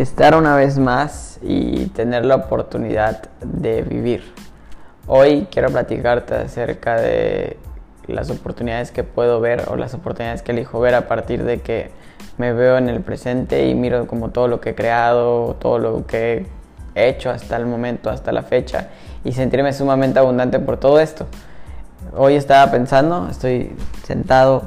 [0.00, 4.22] estar una vez más y tener la oportunidad de vivir.
[5.08, 7.56] Hoy quiero platicarte acerca de
[8.06, 11.90] las oportunidades que puedo ver o las oportunidades que elijo ver a partir de que
[12.36, 16.06] me veo en el presente y miro como todo lo que he creado, todo lo
[16.06, 16.46] que
[16.94, 18.90] he hecho hasta el momento, hasta la fecha
[19.24, 21.26] y sentirme sumamente abundante por todo esto.
[22.16, 23.74] Hoy estaba pensando, estoy
[24.06, 24.62] sentado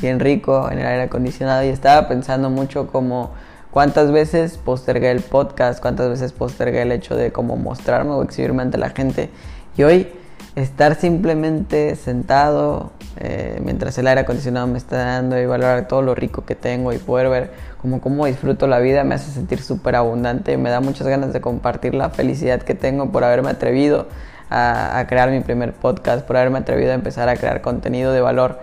[0.00, 3.32] bien rico en el aire acondicionado y estaba pensando mucho como
[3.70, 8.62] cuántas veces postergué el podcast, cuántas veces postergué el hecho de cómo mostrarme o exhibirme
[8.62, 9.30] ante la gente.
[9.76, 10.08] Y hoy
[10.56, 16.14] estar simplemente sentado eh, mientras el aire acondicionado me está dando y valorar todo lo
[16.14, 19.96] rico que tengo y poder ver como cómo disfruto la vida me hace sentir súper
[19.96, 24.08] abundante y me da muchas ganas de compartir la felicidad que tengo por haberme atrevido
[24.48, 28.20] a, a crear mi primer podcast, por haberme atrevido a empezar a crear contenido de
[28.20, 28.60] valor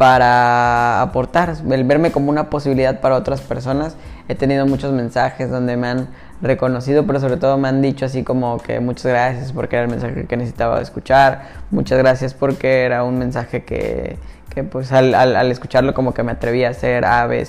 [0.00, 3.96] para aportar, verme como una posibilidad para otras personas.
[4.28, 6.08] He tenido muchos mensajes donde me han
[6.40, 9.90] reconocido, pero sobre todo me han dicho así como que muchas gracias porque era el
[9.90, 14.16] mensaje que necesitaba escuchar, muchas gracias porque era un mensaje que,
[14.48, 17.44] que pues al, al, escucharlo como que me atreví a hacer A, B,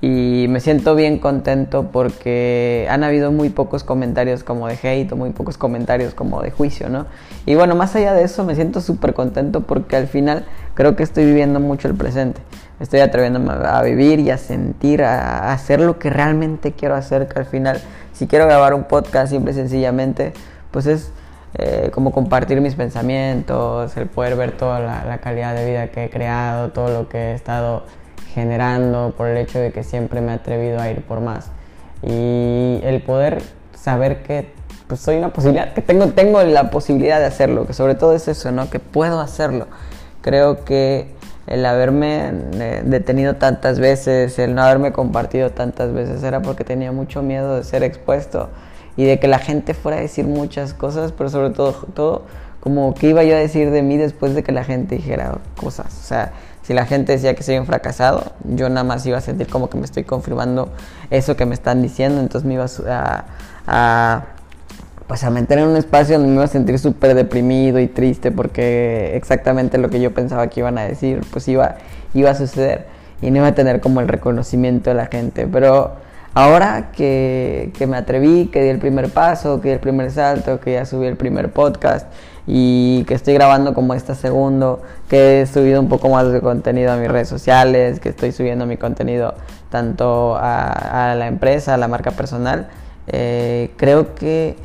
[0.00, 5.16] y me siento bien contento porque han habido muy pocos comentarios como de hate o
[5.16, 7.06] muy pocos comentarios como de juicio, ¿no?
[7.44, 10.44] Y bueno, más allá de eso me siento súper contento porque al final
[10.76, 12.40] creo que estoy viviendo mucho el presente.
[12.78, 17.38] Estoy atreviéndome a vivir y a sentir, a hacer lo que realmente quiero hacer, que
[17.38, 17.80] al final,
[18.12, 20.34] si quiero grabar un podcast simple y sencillamente,
[20.70, 21.10] pues es
[21.54, 26.04] eh, como compartir mis pensamientos, el poder ver toda la, la calidad de vida que
[26.04, 27.84] he creado, todo lo que he estado
[28.34, 31.50] generando por el hecho de que siempre me he atrevido a ir por más.
[32.02, 33.42] Y el poder
[33.74, 34.52] saber que
[34.86, 38.28] pues soy una posibilidad, que tengo, tengo la posibilidad de hacerlo, que sobre todo es
[38.28, 38.68] eso, ¿no?
[38.70, 39.66] Que puedo hacerlo.
[40.26, 41.06] Creo que
[41.46, 46.90] el haberme eh, detenido tantas veces, el no haberme compartido tantas veces, era porque tenía
[46.90, 48.48] mucho miedo de ser expuesto
[48.96, 52.22] y de que la gente fuera a decir muchas cosas, pero sobre todo, todo
[52.58, 55.96] como que iba yo a decir de mí después de que la gente dijera cosas.
[55.96, 56.32] O sea,
[56.62, 59.70] si la gente decía que soy un fracasado, yo nada más iba a sentir como
[59.70, 60.70] que me estoy confirmando
[61.10, 63.24] eso que me están diciendo, entonces me iba a,
[63.68, 64.24] a
[65.06, 68.32] pues a meter en un espacio donde me iba a sentir súper deprimido y triste
[68.32, 71.76] porque exactamente lo que yo pensaba que iban a decir, pues iba,
[72.14, 72.86] iba a suceder
[73.22, 75.46] y no iba a tener como el reconocimiento de la gente.
[75.46, 75.92] Pero
[76.34, 80.60] ahora que, que me atreví, que di el primer paso, que di el primer salto,
[80.60, 82.06] que ya subí el primer podcast
[82.46, 86.92] y que estoy grabando como este segundo, que he subido un poco más de contenido
[86.92, 89.34] a mis redes sociales, que estoy subiendo mi contenido
[89.70, 92.68] tanto a, la empresa, a la marca personal,
[93.08, 94.56] eh, creo que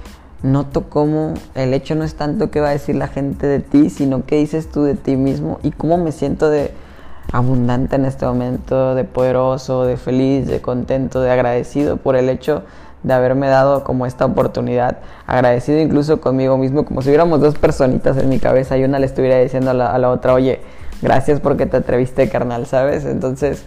[0.43, 3.89] noto como el hecho no es tanto qué va a decir la gente de ti,
[3.89, 6.71] sino qué dices tú de ti mismo y cómo me siento de
[7.31, 12.63] abundante en este momento, de poderoso, de feliz, de contento, de agradecido por el hecho
[13.03, 18.17] de haberme dado como esta oportunidad, agradecido incluso conmigo mismo, como si hubiéramos dos personitas
[18.17, 20.59] en mi cabeza y una le estuviera diciendo a la, a la otra, oye,
[21.01, 23.05] gracias porque te atreviste, carnal, ¿sabes?
[23.05, 23.65] Entonces,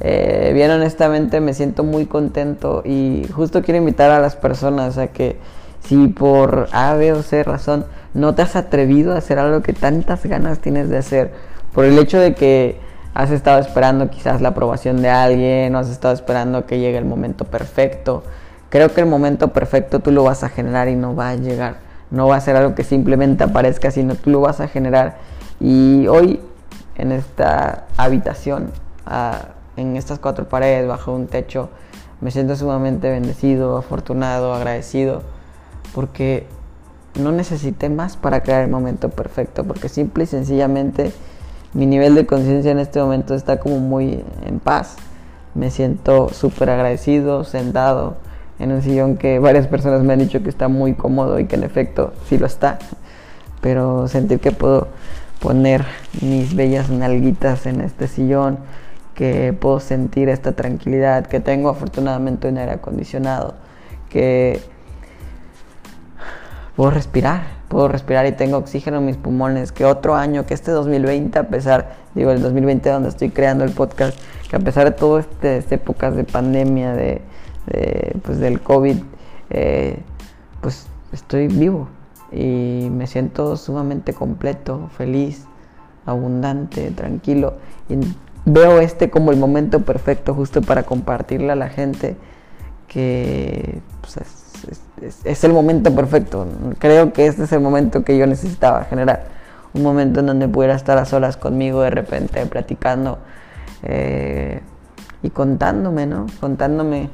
[0.00, 5.08] eh, bien honestamente me siento muy contento y justo quiero invitar a las personas a
[5.08, 5.36] que
[5.80, 9.72] si por A, B o C razón no te has atrevido a hacer algo que
[9.72, 11.32] tantas ganas tienes de hacer,
[11.72, 12.80] por el hecho de que
[13.14, 17.04] has estado esperando quizás la aprobación de alguien, o has estado esperando que llegue el
[17.04, 18.22] momento perfecto,
[18.68, 21.90] creo que el momento perfecto tú lo vas a generar y no va a llegar.
[22.10, 25.18] No va a ser algo que simplemente aparezca, sino tú lo vas a generar.
[25.60, 26.40] Y hoy,
[26.96, 28.72] en esta habitación,
[29.76, 31.70] en estas cuatro paredes, bajo un techo,
[32.20, 35.22] me siento sumamente bendecido, afortunado, agradecido,
[35.94, 36.46] porque
[37.18, 41.12] no necesité más para crear el momento perfecto, porque simple y sencillamente
[41.72, 44.96] mi nivel de conciencia en este momento está como muy en paz.
[45.54, 48.16] Me siento súper agradecido, sentado
[48.58, 51.56] en un sillón que varias personas me han dicho que está muy cómodo y que
[51.56, 52.78] en efecto sí lo está.
[53.60, 54.88] Pero sentir que puedo
[55.40, 55.84] poner
[56.20, 58.58] mis bellas nalguitas en este sillón,
[59.14, 63.54] que puedo sentir esta tranquilidad, que tengo afortunadamente un aire acondicionado,
[64.08, 64.60] que
[66.80, 70.70] puedo respirar, puedo respirar y tengo oxígeno en mis pulmones, que otro año, que este
[70.70, 74.18] 2020, a pesar, digo, el 2020 donde estoy creando el podcast,
[74.48, 77.20] que a pesar de todas estas épocas de pandemia, de,
[77.66, 78.96] de, pues del COVID,
[79.50, 79.98] eh,
[80.62, 81.88] pues estoy vivo
[82.32, 85.44] y me siento sumamente completo, feliz,
[86.06, 87.58] abundante, tranquilo.
[87.90, 87.96] Y
[88.46, 92.16] veo este como el momento perfecto justo para compartirle a la gente
[92.88, 94.16] que pues,
[95.24, 96.46] es, el momento perfecto.
[96.78, 99.24] Creo que este es el momento que yo necesitaba generar.
[99.72, 103.18] Un momento en donde pudiera estar a solas conmigo de repente, platicando
[103.82, 104.60] eh,
[105.22, 106.26] y contándome, ¿no?
[106.40, 107.10] Contándome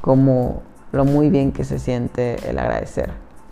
[0.00, 3.10] como lo muy bien que se siente el agradecer.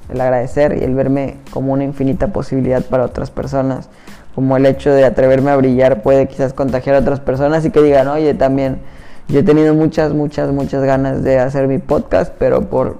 [0.08, 3.88] El agradecer y el verme como una infinita posibilidad para otras personas,
[4.34, 7.82] como el hecho de atreverme a brillar puede quizás contagiar a otras personas y que
[7.82, 8.81] digan, oye, también
[9.29, 12.99] yo he tenido muchas, muchas, muchas ganas de hacer mi podcast, pero por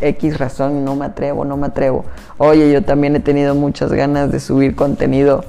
[0.00, 2.04] X razón no me atrevo, no me atrevo.
[2.38, 5.44] Oye, yo también he tenido muchas ganas de subir contenido,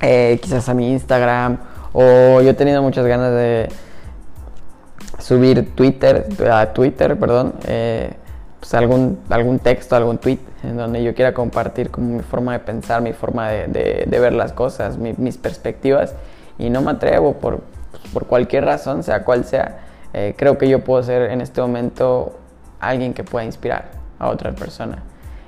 [0.00, 1.58] eh, quizás a mi Instagram,
[1.92, 3.68] o yo he tenido muchas ganas de
[5.18, 8.12] subir Twitter, a Twitter, perdón, eh,
[8.58, 12.60] pues algún, algún texto, algún tweet en donde yo quiera compartir como mi forma de
[12.60, 16.14] pensar, mi forma de, ver las cosas, mis perspectivas,
[16.58, 17.60] y no me atrevo por,
[18.12, 19.80] por cualquier razón, sea cual sea.
[20.14, 22.38] Eh, creo que yo puedo ser en este momento
[22.88, 25.02] alguien que pueda inspirar a otra persona.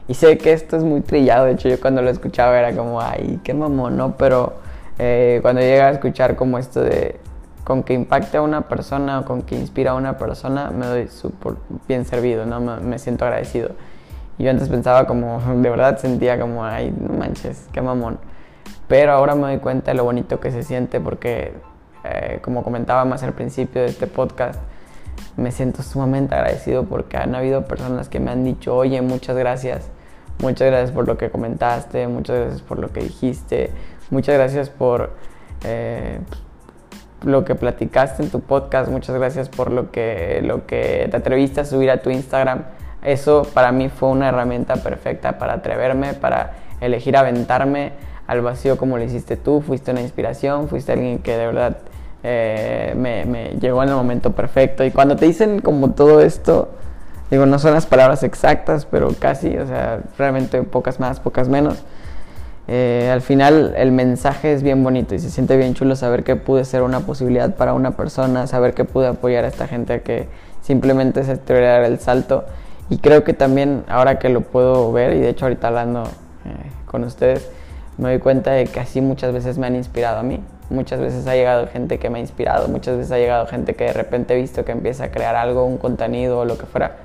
[0.06, 3.00] Y sé que esto es muy trillado, de hecho yo cuando lo escuchaba era como,
[3.00, 4.16] ay, qué mamón, ¿no?
[4.16, 4.54] Pero
[4.98, 7.18] eh, cuando llega a escuchar como esto de
[7.64, 11.08] con que impacte a una persona o con que inspira a una persona, me doy
[11.08, 11.54] súper
[11.88, 12.60] bien servido, ¿no?
[12.60, 13.70] Me, siento agradecido.
[14.36, 18.18] Y yo antes pensaba como, de verdad sentía como, ay, no manches, qué mamón.
[18.86, 21.54] Pero ahora me doy cuenta de lo bonito que se siente porque,
[22.04, 24.60] eh, como comentaba más al principio de este podcast,
[25.36, 29.88] me siento sumamente agradecido porque han habido personas que me han dicho, oye, muchas gracias,
[30.40, 33.70] muchas gracias por lo que comentaste, muchas gracias por lo que dijiste,
[34.10, 35.10] muchas gracias por
[35.64, 36.20] eh,
[37.22, 41.60] lo que platicaste en tu podcast, muchas gracias por lo que, lo que te atreviste
[41.60, 42.64] a subir a tu Instagram.
[43.02, 47.92] Eso para mí fue una herramienta perfecta para atreverme, para elegir aventarme
[48.26, 49.60] al vacío como lo hiciste tú.
[49.60, 51.78] Fuiste una inspiración, fuiste alguien que de verdad
[52.26, 54.82] eh, me, me, llegó en el momento perfecto.
[54.82, 56.70] Y cuando te dicen como todo esto,
[57.30, 61.84] digo, no son las palabras exactas, pero casi, o sea, realmente pocas más, pocas menos.
[62.66, 66.34] Eh, al final el mensaje es bien bonito y se siente bien chulo saber que
[66.34, 70.28] pude ser una posibilidad para una persona, saber que pude apoyar a esta gente que
[70.62, 72.46] simplemente se atreviera a el salto.
[72.88, 76.70] Y creo que también ahora que lo puedo ver, y de hecho ahorita hablando eh,
[76.86, 77.50] con ustedes,
[77.98, 80.40] me doy cuenta de que así muchas veces me han inspirado a mí.
[80.70, 83.84] Muchas veces ha llegado gente que me ha inspirado, muchas veces ha llegado gente que
[83.84, 86.96] de repente he visto que empieza a crear algo, un contenido o lo que fuera.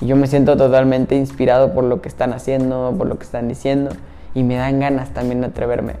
[0.00, 3.48] Y yo me siento totalmente inspirado por lo que están haciendo, por lo que están
[3.48, 3.90] diciendo
[4.34, 5.94] y me dan ganas también de atreverme.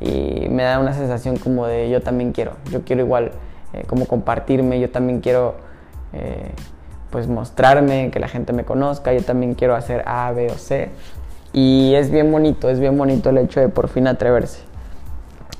[0.00, 3.32] Y me da una sensación como de yo también quiero, yo quiero igual
[3.72, 5.56] eh, como compartirme, yo también quiero
[6.12, 6.52] eh,
[7.10, 10.90] pues mostrarme, que la gente me conozca, yo también quiero hacer A, B o C.
[11.52, 14.67] Y es bien bonito, es bien bonito el hecho de por fin atreverse.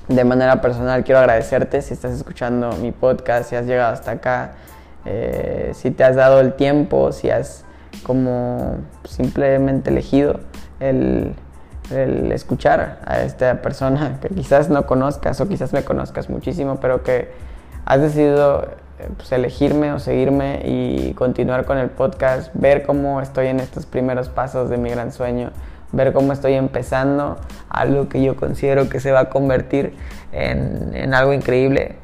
[0.09, 4.53] De manera personal quiero agradecerte si estás escuchando mi podcast, si has llegado hasta acá,
[5.05, 7.65] eh, si te has dado el tiempo, si has
[8.03, 10.41] como simplemente elegido
[10.81, 11.35] el
[11.91, 17.31] escuchar a esta persona que quizás no conozcas o quizás me conozcas muchísimo, pero que
[17.85, 18.69] has decidido
[18.99, 23.87] eh, pues, elegirme o seguirme y continuar con el podcast, ver cómo estoy en estos
[23.87, 25.51] primeros pasos de mi gran sueño,
[25.93, 27.39] ver cómo estoy empezando
[27.69, 29.95] algo que yo considero que se va a convertir
[30.33, 31.97] en, en algo increíble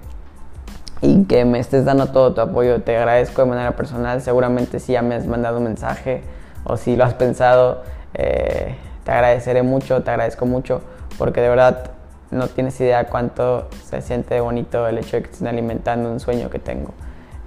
[1.00, 2.80] y que me estés dando todo tu apoyo.
[2.82, 6.22] Te agradezco de manera personal, seguramente si ya me has mandado un mensaje
[6.64, 7.82] o si lo has pensado.
[8.14, 10.80] Eh, te agradeceré mucho, te agradezco mucho,
[11.18, 11.90] porque de verdad
[12.30, 16.48] no tienes idea cuánto se siente bonito el hecho de que estén alimentando un sueño
[16.48, 16.94] que tengo.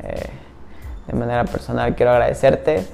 [0.04, 0.30] Eh,
[1.08, 2.86] de manera personal quiero agradecerte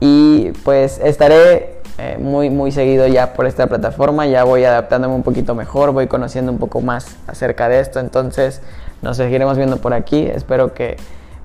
[0.00, 5.22] y pues estaré eh, muy muy seguido ya por esta plataforma, ya voy adaptándome un
[5.22, 8.62] poquito mejor, voy conociendo un poco más acerca de esto, entonces
[9.02, 10.96] nos seguiremos viendo por aquí, espero que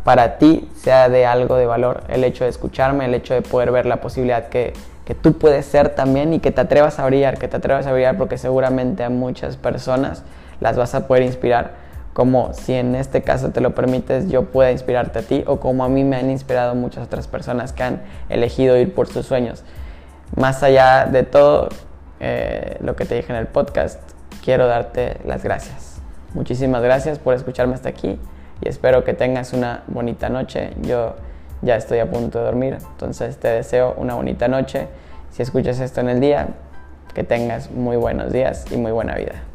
[0.03, 3.71] para ti sea de algo de valor el hecho de escucharme, el hecho de poder
[3.71, 4.73] ver la posibilidad que
[5.09, 7.91] que tú puedes ser también y que te atrevas a brillar, que te atrevas a
[7.91, 10.21] brillar porque seguramente a muchas personas
[10.59, 11.71] las vas a poder inspirar,
[12.19, 15.85] como si en este caso te lo permites, yo pueda inspirarte a ti o como
[15.85, 19.63] a mí me han inspirado muchas otras personas que han elegido ir por sus sueños.
[20.35, 21.69] Más allá de todo
[22.19, 24.01] eh, lo que te dije en el podcast,
[24.43, 26.01] quiero darte las gracias.
[26.33, 28.19] Muchísimas gracias por escucharme hasta aquí
[28.59, 30.71] y espero que tengas una bonita noche.
[30.81, 31.15] Yo
[31.61, 34.89] ya estoy a punto de dormir, entonces te deseo una bonita noche.
[35.31, 36.49] Si escuchas esto en el día,
[37.13, 39.48] que tengas muy buenos días y muy buena vida.